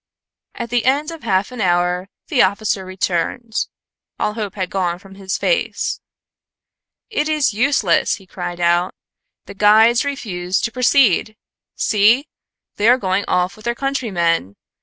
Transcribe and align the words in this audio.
At 0.55 0.71
the 0.71 0.85
end 0.85 1.11
of 1.11 1.21
half 1.21 1.51
an 1.51 1.61
hour, 1.61 2.09
the 2.27 2.41
officer 2.41 2.83
returned; 2.83 3.53
all 4.17 4.33
hope 4.33 4.55
had 4.55 4.71
gone 4.71 4.97
from 4.97 5.13
his 5.13 5.37
face. 5.37 5.99
"It 7.11 7.29
is 7.29 7.53
useless!" 7.53 8.15
he 8.15 8.25
cried 8.25 8.59
out. 8.59 8.95
"The 9.45 9.53
guides 9.53 10.03
refuse 10.03 10.59
to 10.61 10.71
proceed. 10.71 11.37
See! 11.75 12.27
They 12.77 12.89
are 12.89 12.97
going 12.97 13.25
off 13.27 13.55
with 13.55 13.65
their 13.65 13.75
countrymen! 13.75 14.55